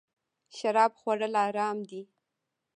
[0.55, 2.01] شراب خوړل حرام دی